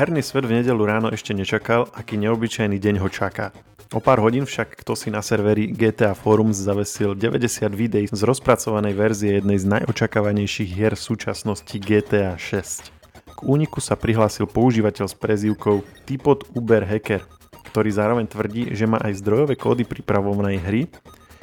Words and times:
Herný 0.00 0.24
svet 0.24 0.48
v 0.48 0.64
nedelu 0.64 0.80
ráno 0.80 1.12
ešte 1.12 1.36
nečakal, 1.36 1.84
aký 1.92 2.16
neobyčajný 2.16 2.80
deň 2.80 3.04
ho 3.04 3.12
čaká. 3.12 3.52
O 3.92 4.00
pár 4.00 4.16
hodín 4.24 4.48
však 4.48 4.80
kto 4.80 4.96
si 4.96 5.12
na 5.12 5.20
serveri 5.20 5.68
GTA 5.68 6.16
Forums 6.16 6.56
zavesil 6.56 7.12
90 7.12 7.68
videí 7.76 8.08
z 8.08 8.24
rozpracovanej 8.24 8.96
verzie 8.96 9.36
jednej 9.36 9.60
z 9.60 9.68
najočakávanejších 9.68 10.72
hier 10.72 10.96
v 10.96 11.04
súčasnosti 11.04 11.76
GTA 11.76 12.32
6. 12.40 12.88
K 13.12 13.40
úniku 13.44 13.84
sa 13.84 13.92
prihlásil 13.92 14.48
používateľ 14.48 15.04
s 15.04 15.12
prezývkou 15.12 15.84
Typod 16.08 16.48
Uber 16.56 16.80
Hacker, 16.80 17.20
ktorý 17.68 17.92
zároveň 17.92 18.24
tvrdí, 18.24 18.72
že 18.72 18.88
má 18.88 18.96
aj 19.04 19.20
zdrojové 19.20 19.60
kódy 19.60 19.84
pripravovanej 19.84 20.64
hry, 20.64 20.82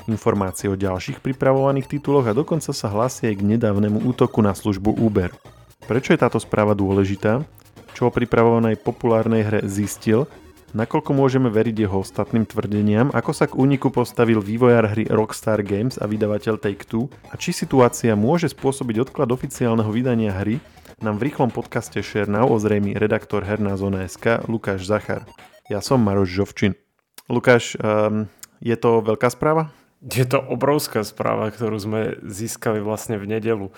informácie 0.10 0.66
o 0.66 0.74
ďalších 0.74 1.22
pripravovaných 1.22 1.94
tituloch 1.94 2.26
a 2.26 2.34
dokonca 2.34 2.74
sa 2.74 2.90
hlási 2.90 3.30
aj 3.30 3.38
k 3.38 3.48
nedávnemu 3.54 4.02
útoku 4.02 4.42
na 4.42 4.58
službu 4.58 4.98
Uber. 4.98 5.30
Prečo 5.86 6.18
je 6.18 6.26
táto 6.26 6.42
správa 6.42 6.74
dôležitá? 6.74 7.46
Čo 7.98 8.14
o 8.14 8.14
pripravovanej 8.14 8.78
populárnej 8.78 9.42
hre 9.42 9.60
zistil, 9.66 10.30
nakoľko 10.78 11.18
môžeme 11.18 11.50
veriť 11.50 11.90
jeho 11.90 12.06
ostatným 12.06 12.46
tvrdeniam, 12.46 13.10
ako 13.10 13.34
sa 13.34 13.50
k 13.50 13.58
úniku 13.58 13.90
postavil 13.90 14.38
vývojár 14.38 14.94
hry 14.94 15.10
Rockstar 15.10 15.66
Games 15.66 15.98
a 15.98 16.06
vydavateľ 16.06 16.62
Take-Two 16.62 17.10
a 17.34 17.34
či 17.42 17.58
situácia 17.58 18.14
môže 18.14 18.54
spôsobiť 18.54 19.10
odklad 19.10 19.34
oficiálneho 19.34 19.90
vydania 19.90 20.30
hry, 20.30 20.62
nám 21.02 21.18
v 21.18 21.34
rýchlom 21.34 21.50
podcaste 21.50 21.98
Share 22.06 22.30
Now 22.30 22.54
ozrejmi 22.54 22.94
redaktor 22.94 23.42
Herná 23.42 23.74
zóna 23.82 24.06
SK 24.06 24.46
Lukáš 24.46 24.86
Zachar. 24.86 25.26
Ja 25.66 25.82
som 25.82 25.98
Maroš 25.98 26.30
Žovčin. 26.38 26.78
Lukáš, 27.26 27.82
um, 27.82 28.30
je 28.62 28.78
to 28.78 29.02
veľká 29.02 29.34
správa? 29.34 29.74
Je 30.06 30.26
to 30.30 30.38
obrovská 30.38 31.02
správa, 31.02 31.50
ktorú 31.50 31.82
sme 31.82 32.02
získali 32.22 32.78
vlastne 32.78 33.18
v 33.18 33.26
nedelu 33.26 33.74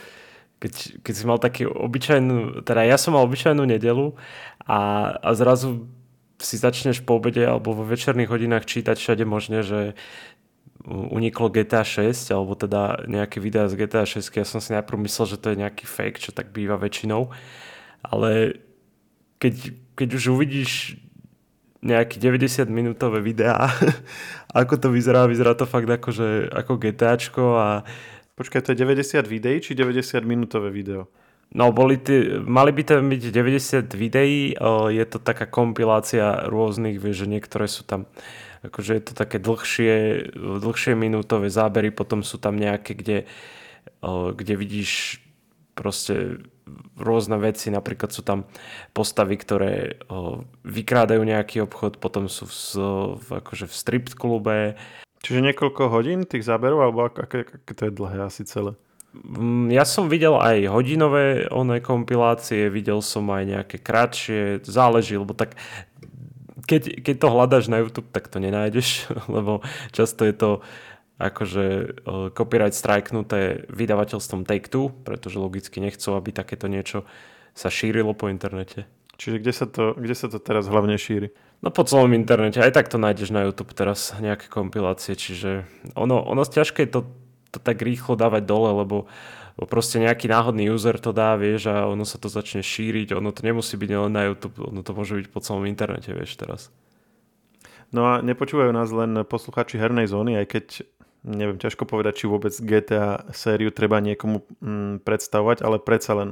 keď, 0.59 1.03
keď 1.03 1.13
si 1.15 1.23
mal 1.23 1.39
taký 1.39 1.63
obyčajnú, 1.65 2.67
teda 2.67 2.83
ja 2.83 2.99
som 2.99 3.15
mal 3.15 3.23
obyčajnú 3.23 3.63
nedelu 3.63 4.13
a, 4.67 5.11
a 5.23 5.29
zrazu 5.31 5.87
si 6.39 6.55
začneš 6.55 7.03
po 7.03 7.19
obede 7.19 7.43
alebo 7.43 7.75
vo 7.75 7.83
večerných 7.83 8.31
hodinách 8.31 8.67
čítať 8.67 8.95
všade 8.95 9.23
možne, 9.27 9.63
že 9.63 9.95
uniklo 10.87 11.51
GTA 11.51 11.83
6 11.83 12.31
alebo 12.31 12.55
teda 12.55 13.03
nejaké 13.07 13.43
videá 13.43 13.67
z 13.67 13.75
GTA 13.75 14.07
6 14.07 14.31
ja 14.31 14.47
som 14.47 14.63
si 14.63 14.71
najprv 14.71 14.99
myslel, 15.03 15.35
že 15.35 15.39
to 15.39 15.51
je 15.51 15.59
nejaký 15.59 15.83
fake, 15.83 16.23
čo 16.23 16.31
tak 16.31 16.55
býva 16.55 16.79
väčšinou. 16.79 17.31
Ale 17.99 18.59
keď, 19.43 19.75
keď 19.99 20.09
už 20.15 20.23
uvidíš 20.31 20.95
nejaké 21.79 22.19
90 22.19 22.67
minútové 22.67 23.23
videá 23.23 23.71
ako 24.59 24.75
to 24.79 24.87
vyzerá, 24.91 25.27
vyzerá 25.27 25.55
to 25.55 25.67
fakt 25.67 25.87
ako, 25.87 26.09
že, 26.11 26.47
ako 26.51 26.79
GTAčko 26.79 27.45
a 27.55 27.69
Počkaj, 28.39 28.63
to 28.63 28.71
je 28.71 28.87
90 28.87 29.27
videí 29.27 29.59
či 29.59 29.75
90 29.75 30.23
minútové 30.23 30.71
video? 30.71 31.11
No, 31.51 31.75
boli 31.75 31.99
tí, 31.99 32.39
mali 32.39 32.71
by 32.71 32.87
tam 32.87 33.11
byť 33.11 33.35
90 33.35 33.99
videí, 33.99 34.55
je 34.95 35.05
to 35.09 35.19
taká 35.19 35.43
kompilácia 35.43 36.47
rôznych, 36.47 37.03
vieš, 37.03 37.25
že 37.25 37.31
niektoré 37.35 37.67
sú 37.67 37.83
tam, 37.83 38.07
akože 38.63 38.91
je 38.95 39.03
to 39.03 39.13
také 39.17 39.43
dlhšie, 39.43 39.95
dlhšie 40.39 40.95
minútové 40.95 41.51
zábery, 41.51 41.91
potom 41.91 42.23
sú 42.23 42.39
tam 42.39 42.55
nejaké, 42.55 42.95
kde, 42.95 43.27
kde 44.07 44.53
vidíš 44.55 45.19
proste 45.75 46.39
rôzne 46.95 47.41
veci, 47.41 47.73
napríklad 47.73 48.13
sú 48.13 48.21
tam 48.21 48.47
postavy, 48.93 49.35
ktoré 49.35 49.99
vykrádajú 50.63 51.21
nejaký 51.25 51.65
obchod, 51.65 51.97
potom 51.97 52.31
sú 52.31 52.45
v, 53.19 53.41
akože 53.41 53.65
v 53.67 53.75
strip 53.75 54.05
klube, 54.13 54.77
Čiže 55.19 55.43
niekoľko 55.51 55.91
hodín 55.91 56.23
tých 56.23 56.47
záberov, 56.47 56.79
alebo 56.79 57.11
aké, 57.11 57.43
aké 57.43 57.73
to 57.75 57.83
je 57.87 57.93
dlhé 57.93 58.17
asi 58.23 58.47
celé? 58.47 58.75
Mm, 59.11 59.73
ja 59.73 59.83
som 59.83 60.05
videl 60.05 60.37
aj 60.37 60.69
hodinové 60.69 61.49
oné 61.49 61.81
kompilácie, 61.81 62.69
videl 62.69 63.01
som 63.01 63.25
aj 63.33 63.43
nejaké 63.43 63.77
kratšie, 63.81 64.63
záleží, 64.63 65.17
lebo 65.17 65.33
tak 65.33 65.57
keď, 66.69 67.01
keď 67.01 67.15
to 67.17 67.33
hľadáš 67.33 67.65
na 67.65 67.81
YouTube, 67.81 68.13
tak 68.13 68.29
to 68.29 68.37
nenájdeš, 68.37 69.09
lebo 69.35 69.65
často 69.89 70.23
je 70.23 70.35
to 70.37 70.49
akože 71.19 71.99
copyright 72.31 72.71
strajknuté 72.71 73.67
vydavateľstvom 73.67 74.47
Take-Two, 74.47 75.03
pretože 75.03 75.35
logicky 75.35 75.83
nechcú, 75.83 76.15
aby 76.15 76.31
takéto 76.31 76.71
niečo 76.71 77.03
sa 77.51 77.67
šírilo 77.67 78.15
po 78.15 78.31
internete. 78.31 78.87
Čiže 79.19 79.35
kde 79.43 79.51
sa 79.51 79.65
to, 79.67 79.83
kde 79.99 80.15
sa 80.15 80.31
to 80.31 80.39
teraz 80.39 80.71
hlavne 80.71 80.95
šíri? 80.95 81.35
No 81.59 81.75
po 81.75 81.83
celom 81.83 82.15
internete, 82.15 82.63
aj 82.63 82.71
tak 82.71 82.87
to 82.87 82.95
nájdeš 82.95 83.35
na 83.35 83.43
YouTube 83.43 83.75
teraz 83.75 84.15
nejaké 84.15 84.47
kompilácie, 84.47 85.11
čiže 85.19 85.67
ono, 85.91 86.23
ono 86.23 86.47
ťažké 86.47 86.87
to, 86.87 87.03
to 87.51 87.59
tak 87.59 87.83
rýchlo 87.83 88.15
dávať 88.15 88.47
dole, 88.47 88.71
lebo 88.79 89.11
proste 89.67 89.99
nejaký 89.99 90.31
náhodný 90.31 90.71
user 90.71 90.95
to 91.03 91.11
dá, 91.11 91.35
vieš, 91.35 91.67
a 91.67 91.83
ono 91.83 92.07
sa 92.07 92.15
to 92.15 92.31
začne 92.31 92.63
šíriť, 92.63 93.11
ono 93.11 93.35
to 93.35 93.43
nemusí 93.43 93.75
byť 93.75 93.89
len 93.91 94.13
na 94.15 94.31
YouTube, 94.31 94.55
ono 94.63 94.79
to 94.87 94.95
môže 94.95 95.19
byť 95.19 95.27
po 95.27 95.43
celom 95.43 95.67
internete, 95.67 96.15
vieš, 96.15 96.39
teraz. 96.39 96.71
No 97.91 98.07
a 98.07 98.23
nepočúvajú 98.23 98.71
nás 98.71 98.87
len 98.95 99.27
posluchači 99.27 99.75
hernej 99.75 100.07
zóny, 100.07 100.39
aj 100.39 100.47
keď 100.47 100.65
neviem, 101.27 101.59
ťažko 101.59 101.83
povedať, 101.83 102.23
či 102.23 102.31
vôbec 102.31 102.55
GTA 102.55 103.27
sériu 103.35 103.75
treba 103.75 103.99
niekomu 103.99 104.47
mm, 104.63 105.03
predstavovať, 105.03 105.59
ale 105.59 105.83
predsa 105.83 106.15
len 106.15 106.29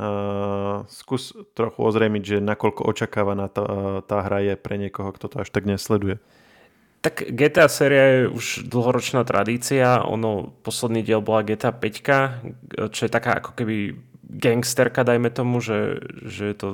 Uh, 0.00 0.88
skús 0.88 1.36
trochu 1.52 1.76
ozrejmiť, 1.76 2.22
že 2.24 2.36
nakoľko 2.40 2.88
očakávaná 2.88 3.52
tá, 3.52 3.64
tá 4.00 4.24
hra 4.24 4.40
je 4.40 4.54
pre 4.56 4.80
niekoho, 4.80 5.12
kto 5.12 5.28
to 5.28 5.36
až 5.44 5.52
tak 5.52 5.68
nesleduje. 5.68 6.16
Tak 7.04 7.28
GTA 7.28 7.68
séria 7.68 8.04
je 8.08 8.32
už 8.32 8.64
dlhoročná 8.64 9.28
tradícia. 9.28 10.00
Ono, 10.08 10.56
posledný 10.64 11.04
diel 11.04 11.20
bola 11.20 11.44
GTA 11.44 11.76
5, 11.76 12.88
čo 12.88 13.00
je 13.04 13.12
taká 13.12 13.44
ako 13.44 13.52
keby 13.60 14.00
gangsterka, 14.24 15.04
dajme 15.04 15.28
tomu, 15.28 15.60
že, 15.60 16.00
že 16.24 16.48
je 16.48 16.56
to 16.56 16.68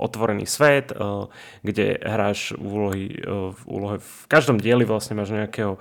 otvorený 0.00 0.48
svet, 0.48 0.96
uh, 0.96 1.28
kde 1.60 2.00
hráš 2.00 2.56
úlohy, 2.56 3.12
uh, 3.20 3.52
v 3.52 3.62
úlohe. 3.68 3.96
V 4.00 4.24
každom 4.24 4.56
dieli 4.56 4.88
vlastne 4.88 5.20
máš 5.20 5.36
nejakého 5.36 5.76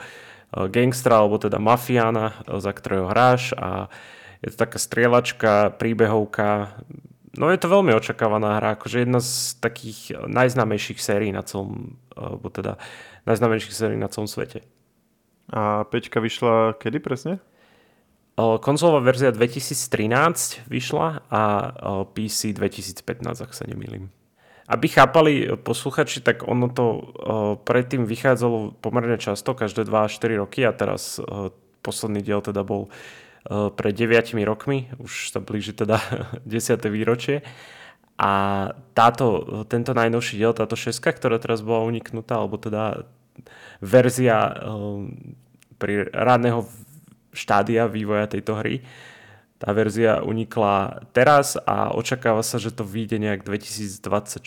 gangstra, 0.49 1.21
alebo 1.21 1.37
teda 1.37 1.61
mafiána, 1.61 2.33
za 2.43 2.73
ktorého 2.73 3.07
hráš 3.07 3.53
a 3.53 3.87
je 4.39 4.49
to 4.51 4.57
taká 4.57 4.79
strieľačka, 4.79 5.75
príbehovka. 5.75 6.79
No 7.37 7.51
je 7.51 7.59
to 7.59 7.67
veľmi 7.69 7.93
očakávaná 7.93 8.57
hra, 8.57 8.75
akože 8.75 9.05
jedna 9.05 9.19
z 9.19 9.59
takých 9.59 10.15
najznámejších 10.27 10.99
sérií 10.99 11.31
na 11.31 11.43
celom, 11.45 11.99
alebo 12.15 12.49
teda 12.49 12.79
najznámejších 13.27 13.75
sérií 13.75 13.99
na 13.99 14.09
celom 14.11 14.27
svete. 14.27 14.65
A 15.49 15.83
Peťka 15.85 16.21
vyšla 16.21 16.77
kedy 16.77 16.99
presne? 17.01 17.33
Konzolová 18.39 19.03
verzia 19.03 19.35
2013 19.35 20.71
vyšla 20.71 21.27
a 21.27 21.41
PC 22.15 22.55
2015, 22.55 23.43
ak 23.43 23.51
sa 23.51 23.67
nemýlim. 23.67 24.07
Aby 24.69 24.87
chápali 24.87 25.49
posluchači, 25.59 26.21
tak 26.21 26.47
ono 26.47 26.69
to 26.71 26.85
predtým 27.67 28.07
vychádzalo 28.07 28.79
pomerne 28.79 29.19
často, 29.19 29.57
každé 29.57 29.83
2 29.83 30.07
4 30.07 30.39
roky 30.39 30.63
a 30.63 30.71
teraz 30.71 31.19
posledný 31.83 32.23
diel 32.23 32.39
teda 32.39 32.63
bol 32.63 32.87
pred 33.47 33.93
9 33.95 34.35
rokmi, 34.43 34.91
už 34.99 35.31
sa 35.31 35.39
blíži 35.39 35.71
teda 35.71 36.01
10. 36.45 36.79
výročie. 36.91 37.41
A 38.19 38.31
táto, 38.91 39.47
tento 39.71 39.95
najnovší 39.95 40.43
diel, 40.43 40.51
táto 40.51 40.75
šeska, 40.75 41.15
ktorá 41.15 41.39
teraz 41.39 41.63
bola 41.63 41.87
uniknutá, 41.87 42.35
alebo 42.35 42.59
teda 42.59 43.07
verzia 43.79 44.51
eh, 44.51 44.59
pri 45.79 46.11
rádneho 46.11 46.67
štádia 47.31 47.87
vývoja 47.87 48.27
tejto 48.27 48.59
hry, 48.59 48.83
tá 49.59 49.75
verzia 49.75 50.23
unikla 50.23 51.03
teraz 51.11 51.59
a 51.59 51.91
očakáva 51.91 52.43
sa, 52.43 52.59
že 52.59 52.71
to 52.71 52.87
vyjde 52.87 53.19
nejak 53.19 53.43
2024 53.43 54.39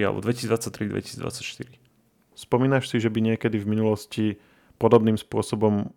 alebo 0.00 0.24
2023-2024. 0.24 1.80
Spomínaš 2.32 2.88
si, 2.88 2.96
že 2.96 3.12
by 3.12 3.20
niekedy 3.20 3.60
v 3.60 3.66
minulosti 3.68 4.24
podobným 4.80 5.20
spôsobom 5.20 5.92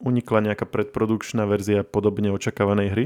unikla 0.00 0.52
nejaká 0.52 0.64
predprodukčná 0.64 1.44
verzia 1.44 1.84
podobne 1.84 2.32
očakávanej 2.32 2.88
hry? 2.90 3.04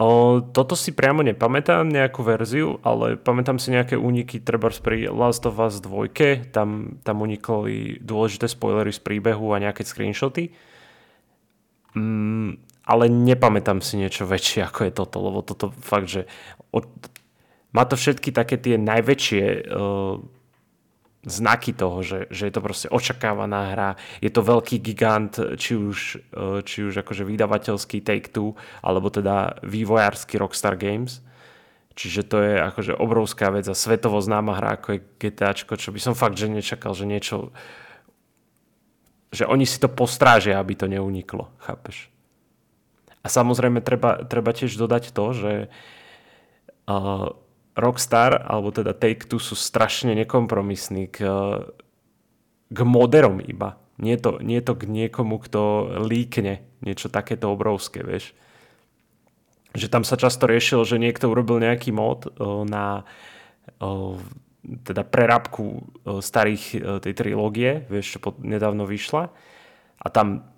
O, 0.00 0.40
toto 0.40 0.72
si 0.72 0.90
priamo 0.90 1.20
nepamätám 1.20 1.84
nejakú 1.86 2.24
verziu, 2.24 2.80
ale 2.80 3.20
pamätám 3.20 3.60
si 3.60 3.70
nejaké 3.70 3.94
úniky 3.94 4.40
treba 4.40 4.72
pri 4.72 5.12
Last 5.12 5.44
of 5.44 5.60
Us 5.60 5.78
2, 5.84 6.50
tam, 6.50 6.98
tam 7.04 7.16
unikli 7.20 8.00
dôležité 8.00 8.48
spoilery 8.48 8.90
z 8.90 9.04
príbehu 9.04 9.52
a 9.52 9.62
nejaké 9.62 9.84
screenshoty. 9.84 10.50
Mm, 11.92 12.56
ale 12.82 13.04
nepamätám 13.12 13.84
si 13.84 14.00
niečo 14.00 14.24
väčšie 14.24 14.64
ako 14.66 14.80
je 14.88 14.92
toto, 14.96 15.16
lebo 15.20 15.38
toto 15.44 15.70
fakt, 15.84 16.08
že 16.08 16.24
od, 16.72 16.88
má 17.70 17.84
to 17.84 17.94
všetky 17.94 18.34
také 18.34 18.56
tie 18.58 18.80
najväčšie 18.80 19.44
uh, 19.70 20.18
znaky 21.22 21.70
toho, 21.70 22.02
že, 22.02 22.26
že 22.34 22.50
je 22.50 22.52
to 22.54 22.60
proste 22.60 22.88
očakávaná 22.90 23.74
hra, 23.74 23.90
je 24.18 24.30
to 24.30 24.42
veľký 24.42 24.82
gigant, 24.82 25.38
či 25.54 25.78
už, 25.78 25.98
e, 26.34 26.66
či 26.66 26.82
už 26.82 27.06
akože 27.06 27.22
vydavateľský 27.22 28.02
Take-Two, 28.02 28.58
alebo 28.82 29.06
teda 29.06 29.62
vývojársky 29.62 30.34
Rockstar 30.34 30.74
Games. 30.74 31.22
Čiže 31.94 32.22
to 32.26 32.36
je 32.42 32.54
akože 32.58 32.92
obrovská 32.96 33.52
vec 33.52 33.68
a 33.68 33.76
svetovo 33.76 34.18
známa 34.18 34.58
hra 34.58 34.80
ako 34.80 34.96
je 34.96 35.04
GTAčko, 35.20 35.76
čo 35.76 35.92
by 35.92 36.00
som 36.00 36.14
fakt 36.16 36.40
že 36.40 36.48
nečakal, 36.48 36.96
že 36.96 37.04
niečo 37.04 37.52
že 39.32 39.48
oni 39.48 39.64
si 39.64 39.80
to 39.80 39.88
postrážia, 39.88 40.60
aby 40.60 40.76
to 40.76 40.84
neuniklo, 40.84 41.48
chápeš? 41.64 42.12
A 43.24 43.32
samozrejme 43.32 43.80
treba, 43.80 44.28
treba 44.28 44.52
tiež 44.52 44.76
dodať 44.76 45.08
to, 45.08 45.24
že 45.32 45.52
uh, 46.84 47.32
Rockstar, 47.72 48.36
alebo 48.36 48.68
teda 48.68 48.92
Take-Two 48.92 49.40
sú 49.40 49.56
strašne 49.56 50.12
nekompromisní 50.12 51.08
k, 51.08 51.18
k 52.68 52.78
moderom 52.84 53.40
iba. 53.40 53.80
Nie 53.96 54.20
to, 54.20 54.40
nie 54.44 54.60
to 54.60 54.76
k 54.76 54.84
niekomu, 54.88 55.40
kto 55.40 55.94
líkne 56.04 56.60
niečo 56.84 57.08
takéto 57.08 57.48
obrovské, 57.48 58.04
vieš. 58.04 58.36
Že 59.72 59.88
tam 59.88 60.02
sa 60.04 60.20
často 60.20 60.44
riešilo, 60.44 60.84
že 60.84 61.00
niekto 61.00 61.32
urobil 61.32 61.64
nejaký 61.64 61.96
mod 61.96 62.28
na 62.68 63.08
teda 64.62 65.02
prerábku 65.06 65.86
starých 66.20 66.64
tej 67.00 67.12
trilógie, 67.16 67.88
vieš, 67.88 68.18
čo 68.18 68.36
nedávno 68.42 68.84
vyšla. 68.84 69.32
A 70.02 70.06
tam 70.12 70.50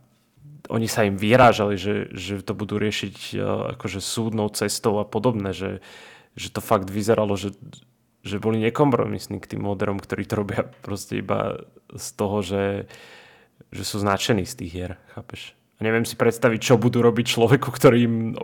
oni 0.72 0.88
sa 0.88 1.05
im 1.05 1.20
vyrážali, 1.20 1.76
že, 1.76 2.08
že 2.16 2.40
to 2.40 2.56
budú 2.56 2.81
riešiť 2.81 3.37
akože 3.76 4.00
súdnou 4.00 4.49
cestou 4.56 4.96
a 4.96 5.05
podobné, 5.05 5.52
že, 5.52 5.84
že 6.34 6.50
to 6.50 6.60
fakt 6.60 6.90
vyzeralo, 6.90 7.38
že, 7.38 7.54
že 8.26 8.42
boli 8.42 8.58
nekompromisní 8.62 9.38
k 9.38 9.54
tým 9.56 9.62
moderom, 9.66 9.98
ktorí 9.98 10.26
to 10.26 10.34
robia 10.38 10.66
proste 10.82 11.22
iba 11.22 11.62
z 11.94 12.08
toho, 12.19 12.42
že, 12.42 12.64
že 13.70 13.82
sú 13.86 14.02
značení 14.02 14.46
z 14.46 14.54
tých 14.58 14.70
hier, 14.70 14.92
chápeš? 15.14 15.54
A 15.78 15.81
neviem 15.82 16.06
si 16.06 16.14
predstaviť, 16.14 16.60
čo 16.62 16.75
budú 16.78 17.02
robiť 17.02 17.26
človeku, 17.34 17.70
ktorým, 17.70 18.38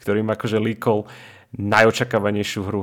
ktorým 0.00 0.28
akože 0.32 0.56
líkol 0.56 1.04
najočakávanejšiu 1.56 2.60
hru 2.64 2.80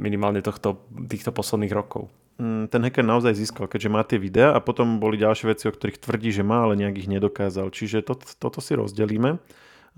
minimálne 0.00 0.40
tohto, 0.40 0.80
týchto 1.08 1.32
posledných 1.32 1.76
rokov. 1.76 2.08
Mm, 2.40 2.72
ten 2.72 2.80
hacker 2.80 3.04
naozaj 3.04 3.36
získal, 3.36 3.68
keďže 3.68 3.92
má 3.92 4.00
tie 4.00 4.16
videá 4.16 4.56
a 4.56 4.64
potom 4.64 4.96
boli 4.96 5.20
ďalšie 5.20 5.52
veci, 5.52 5.68
o 5.68 5.74
ktorých 5.76 6.00
tvrdí, 6.00 6.32
že 6.32 6.40
má, 6.40 6.64
ale 6.64 6.80
nejak 6.80 7.04
ich 7.04 7.12
nedokázal. 7.12 7.68
Čiže 7.68 8.00
to, 8.00 8.16
toto 8.16 8.64
si 8.64 8.72
rozdelíme. 8.72 9.36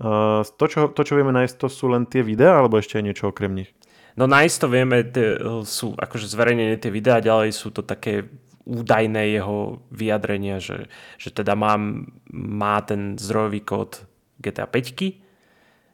Uh, 0.01 0.41
to, 0.57 0.65
čo, 0.65 0.79
to, 0.89 1.01
čo 1.05 1.13
vieme 1.13 1.33
nájsť, 1.33 1.55
to 1.57 1.67
sú 1.69 1.91
len 1.91 2.09
tie 2.09 2.25
videá, 2.25 2.57
alebo 2.57 2.81
ešte 2.81 2.97
aj 2.97 3.03
niečo 3.05 3.25
okrem 3.29 3.53
nich? 3.53 3.69
No 4.13 4.29
nájsť 4.29 4.57
to 4.57 4.67
vieme, 4.69 4.97
tie, 5.05 5.37
sú 5.65 5.97
akože 5.97 6.29
zverejnené 6.29 6.77
tie 6.77 6.93
videá, 6.93 7.17
ďalej 7.17 7.53
sú 7.53 7.73
to 7.73 7.81
také 7.81 8.29
údajné 8.63 9.35
jeho 9.35 9.83
vyjadrenia, 9.91 10.61
že, 10.61 10.87
že 11.19 11.29
teda 11.33 11.57
mám, 11.57 12.13
má 12.31 12.79
ten 12.85 13.19
zdrojový 13.19 13.61
kód 13.65 14.07
GTA 14.39 14.69
5. 14.69 15.23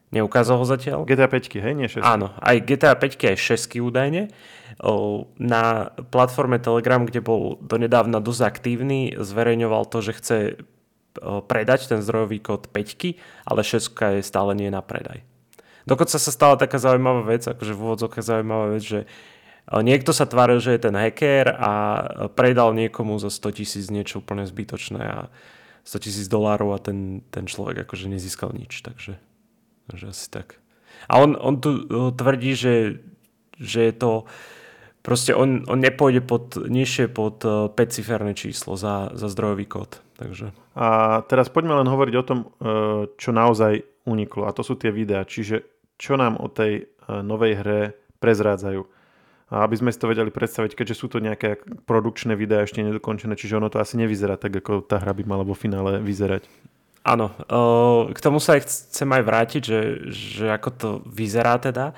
Neukázal 0.09 0.57
ho 0.57 0.65
zatiaľ? 0.65 0.99
GTA 1.05 1.29
5, 1.29 1.61
hej, 1.61 1.73
nie 1.77 1.89
6. 1.89 2.01
Áno, 2.01 2.33
aj 2.41 2.65
GTA 2.65 2.97
5, 2.97 3.29
aj 3.33 3.37
6 3.37 3.77
údajne. 3.77 4.33
Na 5.37 5.63
platforme 6.09 6.57
Telegram, 6.57 7.05
kde 7.05 7.21
bol 7.21 7.61
donedávna 7.61 8.17
dosť 8.21 8.41
aktívny, 8.41 9.13
zverejňoval 9.17 9.85
to, 9.89 10.01
že 10.01 10.13
chce 10.17 10.37
predať 11.47 11.91
ten 11.91 11.99
zdrojový 11.99 12.39
kód 12.39 12.67
5, 12.71 13.19
ale 13.45 13.61
6 13.61 14.19
je 14.19 14.23
stále 14.23 14.51
nie 14.55 14.71
na 14.71 14.79
predaj. 14.79 15.23
Dokonca 15.89 16.21
sa 16.21 16.31
stala 16.31 16.55
taká 16.59 16.77
zaujímavá 16.77 17.25
vec, 17.25 17.47
akože 17.49 17.73
v 17.73 17.81
úvodzovkách 17.81 18.25
zaujímavá 18.25 18.77
vec, 18.77 18.83
že 18.85 18.99
niekto 19.73 20.13
sa 20.13 20.29
tváril, 20.29 20.61
že 20.61 20.77
je 20.77 20.85
ten 20.85 20.95
hacker 20.97 21.49
a 21.49 21.71
predal 22.33 22.73
niekomu 22.77 23.17
za 23.17 23.33
100 23.33 23.57
tisíc 23.61 23.85
niečo 23.89 24.21
úplne 24.21 24.45
zbytočné 24.45 25.01
a 25.01 25.19
100 25.85 26.05
tisíc 26.05 26.25
dolárov 26.29 26.77
a 26.77 26.79
ten, 26.81 27.25
ten 27.33 27.49
človek 27.49 27.89
akože 27.89 28.09
nezískal 28.09 28.53
nič, 28.53 28.85
takže, 28.85 29.17
takže 29.89 30.05
asi 30.13 30.27
tak. 30.29 30.61
A 31.07 31.21
on, 31.21 31.33
on 31.39 31.57
tu 31.57 31.85
tvrdí, 32.13 32.53
že, 32.53 33.01
že 33.57 33.89
je 33.89 33.93
to 33.95 34.11
proste 35.01 35.33
on, 35.33 35.65
on 35.65 35.79
nepôjde 35.79 36.21
pod, 36.21 36.59
nižšie 36.59 37.09
pod 37.09 37.41
5-ciferné 37.73 38.35
číslo 38.35 38.75
za, 38.75 39.09
za 39.15 39.31
zdrojový 39.31 39.65
kód. 39.65 40.03
Takže. 40.19 40.51
A 40.75 41.21
teraz 41.31 41.47
poďme 41.47 41.79
len 41.79 41.87
hovoriť 41.87 42.15
o 42.19 42.27
tom, 42.27 42.39
e, 42.43 42.47
čo 43.15 43.31
naozaj 43.31 44.03
uniklo. 44.03 44.43
A 44.43 44.51
to 44.51 44.67
sú 44.67 44.75
tie 44.75 44.91
videá. 44.91 45.23
Čiže 45.23 45.63
čo 45.95 46.19
nám 46.19 46.35
o 46.43 46.51
tej 46.51 46.83
e, 46.83 47.13
novej 47.23 47.63
hre 47.63 47.79
prezrádzajú. 48.19 48.83
A 49.49 49.63
aby 49.63 49.75
sme 49.79 49.95
si 49.95 49.97
to 49.97 50.11
vedeli 50.11 50.27
predstaviť, 50.27 50.75
keďže 50.75 50.99
sú 50.99 51.07
to 51.07 51.23
nejaké 51.23 51.63
produkčné 51.87 52.35
videá 52.35 52.67
ešte 52.67 52.83
nedokončené, 52.83 53.33
čiže 53.33 53.57
ono 53.57 53.71
to 53.71 53.81
asi 53.81 53.97
nevyzerá 53.97 54.37
tak, 54.37 54.61
ako 54.61 54.85
tá 54.85 55.01
hra 55.01 55.15
by 55.15 55.23
mala 55.25 55.41
vo 55.47 55.57
finále 55.57 56.03
vyzerať. 56.03 56.45
Áno, 57.07 57.31
e, 57.31 58.11
k 58.11 58.19
tomu 58.19 58.43
sa 58.43 58.59
aj 58.59 58.67
chcem 58.67 59.07
aj 59.07 59.23
vrátiť, 59.23 59.61
že, 59.63 59.79
že 60.11 60.45
ako 60.51 60.69
to 60.75 60.89
vyzerá 61.07 61.55
teda. 61.63 61.95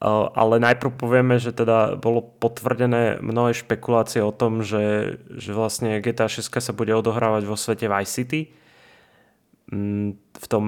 Ale 0.00 0.64
najprv 0.64 0.96
povieme, 0.96 1.36
že 1.36 1.52
teda 1.52 2.00
bolo 2.00 2.24
potvrdené 2.24 3.20
mnohé 3.20 3.52
špekulácie 3.52 4.24
o 4.24 4.32
tom, 4.32 4.64
že, 4.64 5.20
že 5.28 5.52
vlastne 5.52 6.00
GTA 6.00 6.24
6 6.24 6.48
sa 6.48 6.72
bude 6.72 6.96
odohrávať 6.96 7.44
vo 7.44 7.52
svete 7.52 7.84
Vice 7.84 8.08
City. 8.08 8.40
Mm, 9.68 10.16
v 10.16 10.46
tom 10.48 10.64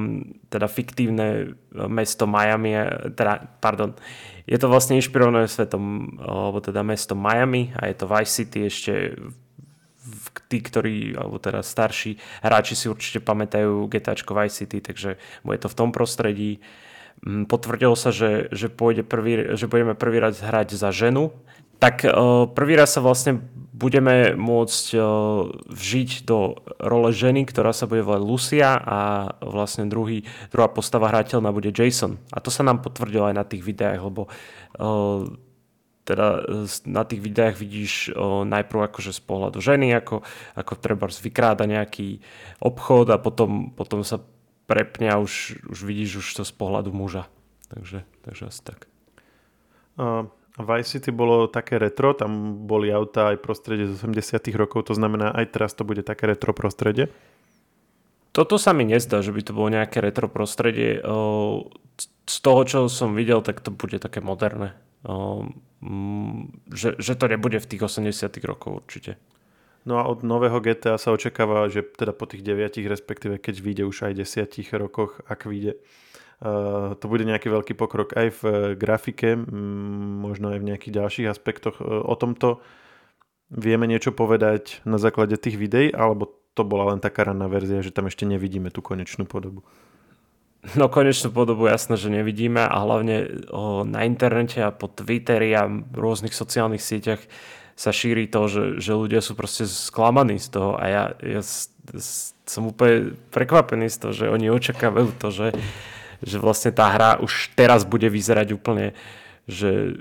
teda 0.53 0.69
fiktívne 0.69 1.57
mesto 1.73 2.29
Miami, 2.29 2.77
teda, 3.17 3.57
pardon, 3.57 3.97
je 4.45 4.61
to 4.61 4.69
vlastne 4.69 5.01
inšpirované 5.01 5.49
svetom, 5.49 6.13
alebo 6.21 6.61
teda 6.61 6.85
mesto 6.85 7.17
Miami 7.17 7.73
a 7.73 7.89
je 7.89 7.97
to 7.97 8.05
Vice 8.05 8.35
City 8.37 8.69
ešte 8.69 9.17
tí, 10.53 10.61
ktorí, 10.61 11.17
alebo 11.17 11.41
teda 11.41 11.65
starší 11.65 12.21
hráči 12.45 12.77
si 12.77 12.93
určite 12.93 13.25
pamätajú 13.25 13.89
GTAčko 13.89 14.37
Vice 14.37 14.61
City, 14.61 14.85
takže 14.85 15.17
bude 15.41 15.57
to 15.57 15.73
v 15.73 15.79
tom 15.79 15.89
prostredí. 15.89 16.61
Mm, 16.61 16.92
potvrdilo 17.23 17.95
sa, 17.95 18.11
že, 18.11 18.51
že, 18.51 18.67
pôjde 18.67 19.07
prvý, 19.07 19.55
že 19.55 19.71
budeme 19.71 19.95
prvý 19.95 20.19
raz 20.19 20.43
hrať 20.43 20.75
za 20.75 20.91
ženu, 20.91 21.31
tak 21.79 22.07
uh, 22.07 22.47
prvý 22.51 22.79
raz 22.79 22.95
sa 22.95 23.03
vlastne 23.03 23.43
budeme 23.75 24.35
môcť 24.39 24.85
uh, 24.95 25.03
vžiť 25.71 26.27
do 26.27 26.59
role 26.79 27.11
ženy, 27.11 27.47
ktorá 27.47 27.75
sa 27.75 27.91
bude 27.91 28.03
volať 28.07 28.23
Lucia 28.23 28.71
a 28.79 28.99
vlastne 29.43 29.91
druhý, 29.91 30.23
druhá 30.51 30.71
postava 30.71 31.11
hrateľná 31.11 31.51
bude 31.51 31.75
Jason. 31.75 32.19
A 32.31 32.39
to 32.39 32.51
sa 32.51 32.63
nám 32.67 32.83
potvrdilo 32.83 33.31
aj 33.31 33.35
na 33.35 33.47
tých 33.47 33.63
videách, 33.67 33.99
lebo 34.03 34.27
uh, 34.27 35.27
teda 36.03 36.43
na 36.91 37.07
tých 37.07 37.23
videách 37.23 37.55
vidíš 37.63 38.11
najprv 38.43 38.91
akože 38.91 39.15
z 39.15 39.23
pohľadu 39.23 39.63
ženy, 39.63 39.95
ako, 39.95 40.27
ako 40.59 40.73
treba 40.83 41.07
vykráda 41.07 41.63
nejaký 41.63 42.19
obchod 42.59 43.15
a 43.15 43.23
potom, 43.23 43.71
potom 43.71 44.03
sa 44.03 44.19
prepne 44.67 45.11
a 45.13 45.19
už, 45.19 45.63
už 45.69 45.79
vidíš 45.83 46.25
už 46.25 46.29
to 46.41 46.43
z 46.45 46.53
pohľadu 46.55 46.95
muža. 46.95 47.29
Takže, 47.69 48.05
takže 48.23 48.53
asi 48.53 48.61
tak. 48.63 48.87
Uh, 49.97 50.29
Vice 50.61 51.01
City 51.01 51.11
bolo 51.11 51.49
také 51.49 51.81
retro, 51.81 52.13
tam 52.13 52.61
boli 52.69 52.93
auta 52.93 53.33
aj 53.33 53.41
prostredie 53.41 53.89
z 53.89 53.97
80 53.97 54.45
rokov, 54.53 54.93
to 54.93 54.95
znamená 54.95 55.33
aj 55.33 55.57
teraz 55.57 55.73
to 55.73 55.89
bude 55.89 56.05
také 56.05 56.29
retro 56.29 56.53
prostredie? 56.53 57.09
Toto 58.33 58.57
sa 58.57 58.73
mi 58.73 58.85
nezdá, 58.89 59.21
že 59.21 59.33
by 59.33 59.41
to 59.45 59.53
bolo 59.53 59.69
nejaké 59.69 60.01
retro 60.01 60.25
prostredie. 60.25 61.05
Z 62.25 62.37
toho, 62.41 62.61
čo 62.65 62.79
som 62.89 63.13
videl, 63.13 63.45
tak 63.45 63.61
to 63.61 63.69
bude 63.69 64.01
také 64.01 64.25
moderné. 64.25 64.73
Že, 66.73 66.97
že 66.97 67.13
to 67.13 67.25
nebude 67.29 67.61
v 67.61 67.69
tých 67.69 67.85
80 67.85 68.33
rokov 68.49 68.85
určite. 68.85 69.21
No 69.83 69.99
a 69.99 70.07
od 70.07 70.23
nového 70.23 70.63
GTA 70.63 70.95
sa 70.95 71.11
očakáva, 71.11 71.67
že 71.67 71.83
teda 71.83 72.15
po 72.15 72.31
tých 72.31 72.47
9, 72.47 72.79
respektíve 72.87 73.43
keď 73.43 73.55
vyjde 73.59 73.85
už 73.91 73.99
aj 74.07 74.23
10 74.23 74.79
rokoch, 74.79 75.19
ak 75.27 75.51
vyjde, 75.51 75.75
uh, 75.75 76.95
to 76.95 77.05
bude 77.11 77.27
nejaký 77.27 77.51
veľký 77.51 77.75
pokrok 77.75 78.15
aj 78.15 78.29
v 78.39 78.41
uh, 78.47 78.55
grafike, 78.79 79.35
možno 80.23 80.55
aj 80.55 80.59
v 80.63 80.69
nejakých 80.71 80.95
ďalších 81.03 81.27
aspektoch. 81.27 81.83
Uh, 81.83 81.99
o 82.07 82.15
tomto 82.15 82.63
vieme 83.51 83.91
niečo 83.91 84.15
povedať 84.15 84.87
na 84.87 85.03
základe 85.03 85.35
tých 85.35 85.59
videí, 85.59 85.91
alebo 85.91 86.31
to 86.55 86.63
bola 86.63 86.95
len 86.95 87.01
taká 87.03 87.27
ranná 87.27 87.49
verzia, 87.49 87.83
že 87.83 87.91
tam 87.91 88.07
ešte 88.07 88.23
nevidíme 88.23 88.71
tú 88.71 88.85
konečnú 88.85 89.27
podobu? 89.27 89.65
No 90.79 90.87
konečnú 90.87 91.35
podobu 91.35 91.67
jasno, 91.67 91.99
že 91.99 92.07
nevidíme 92.07 92.63
a 92.63 92.77
hlavne 92.87 93.43
o, 93.51 93.83
na 93.83 94.07
internete 94.07 94.63
a 94.63 94.71
po 94.71 94.87
Twitteri 94.87 95.51
a 95.59 95.67
rôznych 95.91 96.31
sociálnych 96.31 96.79
sieťach 96.79 97.19
sa 97.83 97.91
šíri 97.91 98.31
to, 98.31 98.47
že, 98.47 98.63
že 98.79 98.95
ľudia 98.95 99.19
sú 99.19 99.35
proste 99.35 99.67
sklamaní 99.67 100.39
z 100.39 100.55
toho 100.55 100.79
a 100.79 100.87
ja, 100.87 101.05
ja 101.19 101.43
som 102.47 102.71
úplne 102.71 103.19
prekvapený 103.35 103.91
z 103.91 103.99
toho, 103.99 104.13
že 104.15 104.31
oni 104.31 104.55
očakávajú 104.55 105.11
to, 105.19 105.35
že, 105.35 105.49
že 106.23 106.39
vlastne 106.39 106.71
tá 106.71 106.95
hra 106.95 107.19
už 107.19 107.51
teraz 107.59 107.83
bude 107.83 108.07
vyzerať 108.07 108.55
úplne, 108.55 108.95
že 109.51 109.99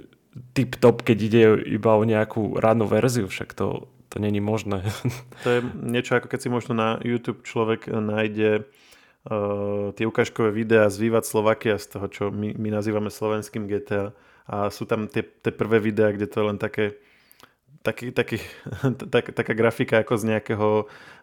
tip 0.53 0.77
top, 0.77 1.01
keď 1.01 1.17
ide 1.17 1.43
iba 1.73 1.97
o 1.97 2.05
nejakú 2.05 2.61
rannú 2.61 2.85
verziu, 2.85 3.25
však 3.25 3.57
to, 3.57 3.89
to 4.13 4.21
není 4.21 4.37
možné. 4.37 4.85
To 5.41 5.49
je 5.49 5.65
niečo 5.81 6.21
ako 6.21 6.29
keď 6.29 6.39
si 6.45 6.49
možno 6.53 6.77
na 6.77 7.01
YouTube 7.01 7.41
človek 7.41 7.89
nájde 7.89 8.61
uh, 8.61 9.89
tie 9.97 10.05
ukážkové 10.05 10.53
videá 10.53 10.85
z 10.93 11.01
Vývad 11.01 11.25
Slovakia, 11.25 11.81
z 11.81 11.97
toho, 11.97 12.05
čo 12.13 12.23
my, 12.29 12.53
my 12.61 12.69
nazývame 12.69 13.09
slovenským 13.09 13.65
GTA. 13.65 14.13
A 14.45 14.69
sú 14.69 14.85
tam 14.85 15.09
tie, 15.09 15.25
tie 15.25 15.49
prvé 15.49 15.81
videá, 15.81 16.13
kde 16.13 16.29
to 16.29 16.45
je 16.45 16.45
len 16.45 16.61
také 16.61 17.01
taký, 17.81 18.13
taký, 18.13 18.37
tak, 19.13 19.33
taká 19.33 19.53
grafika 19.53 20.01
ako 20.01 20.13
z 20.17 20.23
nejakého 20.33 20.67